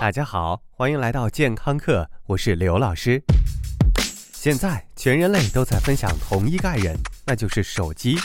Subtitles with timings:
[0.00, 3.22] 大家好，欢迎来到健康课，我是刘老师。
[4.32, 6.96] 现在全人类都在分享同一概人，
[7.26, 8.16] 那就是手机。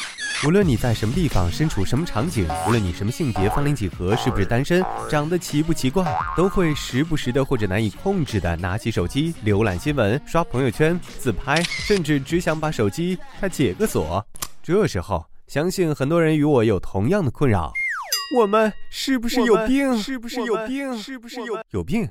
[0.48, 14.26] 无论你在什么地方，身处什么场景，无论你什么性别、芳龄几何，是不是单身，长得奇不奇怪，都会时不时的或者难以控制的拿起手机浏览新闻、刷朋友圈、自拍，甚至只想把手机它解个锁。
[14.64, 17.74] 这时候，相信很多人与我有同样的困扰。
[18.34, 19.98] 我们是不是有病？
[19.98, 20.98] 是不是有病？
[20.98, 22.10] 是不是有有病？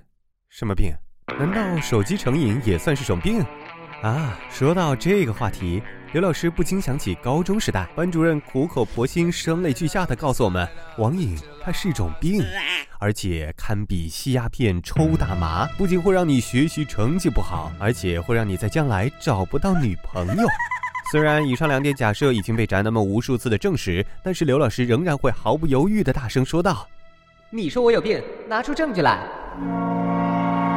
[0.49, 0.95] 什么病？
[1.39, 3.45] 难道手机成瘾也算是种病？
[4.03, 12.43] 啊，说到这个话题，刘老师不禁想起高中时代，班主任苦口婆心、声泪俱下的告诉我们，网瘾它是一种病，
[13.01, 20.47] 而且堪比吸鸦片、抽大麻，不仅会让你学习成绩不好，而且会让你在将来找不到女朋友。
[21.11, 26.89] 虽然以上两点假设已经被宅男们无数次的证实，但是刘老师仍然会毫不犹豫的大声说道
[27.51, 29.23] ：“你说我有病，拿出证据来。”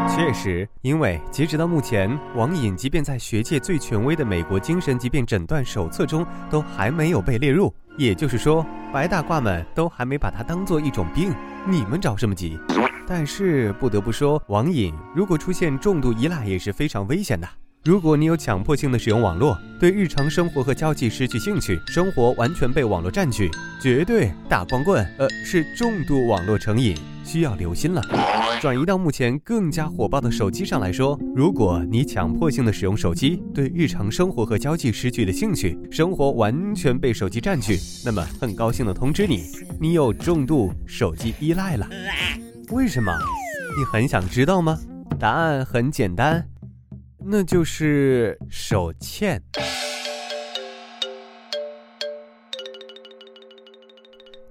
[0.10, 7.74] 确实，因为截止到目前，网瘾即便在学界最权威的美国精神疾病诊断手册中，都还没有被列入。
[7.98, 11.34] 也就是说，白大褂们都还没把它当做一种病。
[11.66, 12.58] 你们着什么急？
[13.08, 17.48] 但是不得不说，网瘾如果出现重度依赖，也是非常危险的。
[17.84, 23.50] 如果你有强迫性的使用网络，对日常生活和交际失去兴趣，生活完全被网络占据，
[23.82, 28.02] 绝对大光棍，呃，是重度网络成瘾，需要留心了。
[28.60, 39.46] 转移到目前更加火爆的手机上来说，如果你强迫性的使用手机，对日常生活和交际失去了兴趣，生活完全被手机占据，那么很高兴的通知你，
[39.80, 41.88] 你有重度手机依赖了。
[42.72, 43.14] 为什么？
[43.80, 44.78] 你很想知道吗？
[45.18, 46.46] 答案很简单。
[47.30, 49.44] 那就是手欠。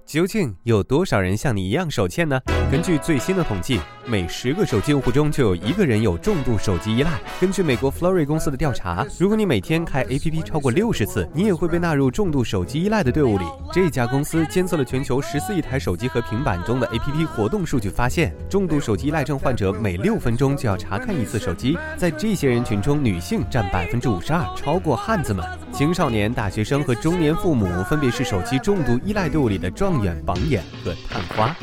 [0.07, 2.39] 究竟有多少人像你一样手欠呢？
[2.71, 7.11] 根据最新的统计，每十个手机用户中就有一个人有重度手机依赖。
[7.41, 13.43] 根据美国 f l o r y 公司的调查，如果你每天开 APP 超过六十次，你也会被纳入重度手机依赖的队伍里。
[13.73, 21.77] 这家公司监测了全球十四亿台手机和平板中的 APP 活动数据，发现重度手机依赖症患者每六分钟就要查看一次手机。
[21.97, 25.45] 在这些人群中，女性占百分之五十二，超过汉子们。
[25.77, 31.55] 青少年、大学生和中年父母分别是手机重度依赖度里的状元、榜眼和探花。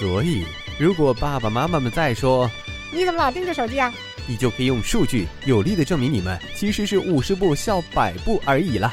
[0.00, 0.44] 所以，
[0.76, 2.50] 如果爸爸妈妈们再说
[2.92, 3.94] 你怎么老盯着手机啊，
[4.26, 8.92] 你就可以用数据有力的证明你们其实是五十步笑百步而已了。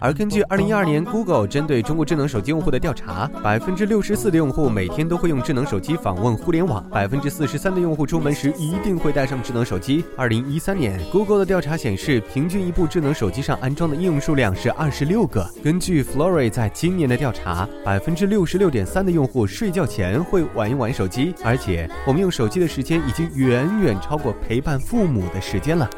[0.00, 10.04] 而根据二零一二年 Google 针对中国智能手机用户的调查，百分之六十四的用户每天都会用智能手机访问互联网，百分之四十三的用户出门时一定会带上智能手机。
[10.16, 15.48] 二零一三年 Google 的调查显示，平均一部智能手机上安装的应用数量是二十六个。
[15.62, 25.88] 根据 f l o r y 在今年的调查，百分之六十六点三的用户睡觉前会玩一玩手机，而且我们用手机的时间已经远远超过陪伴父母的时间了。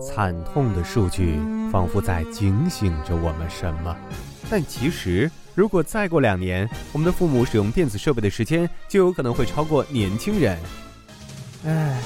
[0.00, 1.38] 惨痛的数据
[1.70, 3.96] 仿佛在警醒着我们什么，
[4.50, 10.58] 但其实，如果再过两年，我们的父母使用电子设备的时间就有可能会超过年轻人。
[11.64, 12.00] 唉。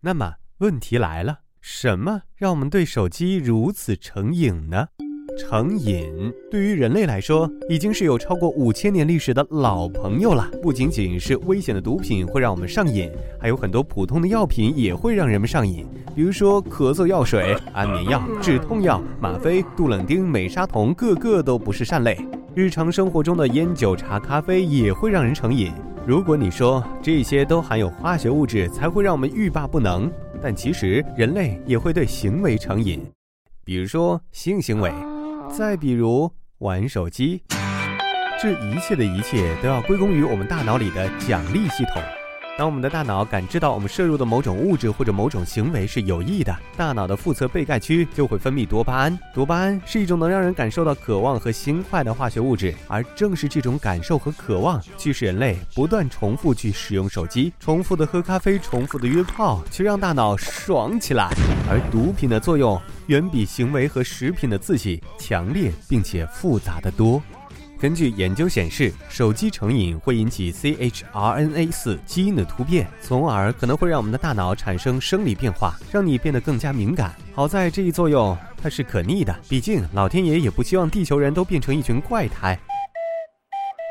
[0.00, 4.86] 那么问题来了，什么让我们对手机如此成瘾呢？
[5.36, 10.50] 成瘾对于人类来说已经是有超过五千年历史的老朋友了。
[10.62, 15.86] 不仅仅是危险的毒品会让我们上瘾，还有很多普通的药品也会让人们上瘾。
[16.14, 22.16] 比如说咳嗽药水、安眠药、止痛药、吗啡、杜冷丁、美沙酮，个个都不是善类。
[22.54, 25.70] 日常生活中的烟酒茶咖啡也会让人成瘾。
[26.06, 30.10] 如果你说这些都含有化学物质才会让我们欲罢不能，
[30.40, 33.02] 但其实人类也会对行为成瘾，
[33.64, 34.90] 比如说性行为。
[35.50, 37.42] 再比如玩手机，
[38.40, 42.02] 这一切的一切都要归功于我们大脑里的奖励系统。
[42.58, 49.18] 当我们的大脑感知到我们摄入的某种物质或者某种行为是有益的，大脑的腹侧背盖区就会分泌多巴胺。
[49.34, 61.28] 多巴胺是一种能让人感受到渴望和心快的化学物质，而正是这种感受和渴望，驱使人类不断重复去使用手机，重复的喝咖啡，重复的约炮，去让大脑爽起来。
[61.68, 67.22] 而毒品的作用远比行为和食品的刺激强烈，并且复杂的多。
[67.78, 77.14] 根据研究显示，手机成瘾会引起 chRNA 四基因的突变，从而可能会让我们的大脑产生生理变化，让你变得更加敏感。
[77.34, 82.58] 好在这一作用它是可逆的，毕竟老天爷也不希望地球人都变成一群怪胎。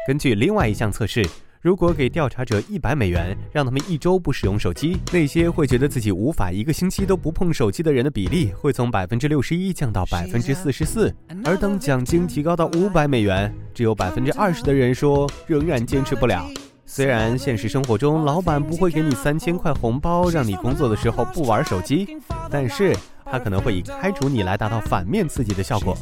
[0.07, 1.23] 根据另外一项测试。
[1.65, 11.11] 如果给调查者一百美元，让他们一周不使用手机，那些会觉得自己无法一个星期都不碰手机的人的比例会从百分之六十一降到百分之四十四。
[11.43, 16.47] 而当奖金提高到五百美元，只有百分之二十的人说仍然坚持不了。
[16.85, 22.07] 虽然现实生活中老板不会给你三千块红包，让你工作的时候不玩手机，
[22.51, 22.95] 但是
[23.25, 25.97] 他可能会以开除你来达到反面刺激的效果。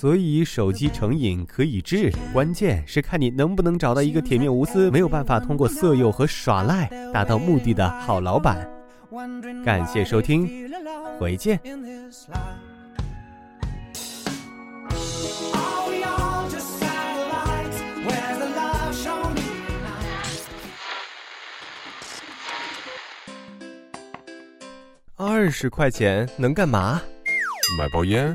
[0.00, 8.66] 所以手机成瘾可以治，关键是看你能不能找到一个铁面无私、没有办法通过色诱和耍赖达到目的的好老板。
[9.62, 10.70] 感谢收听，
[11.18, 11.60] 回见。
[25.16, 27.02] 二十块钱能干嘛？
[27.78, 28.34] 买包烟。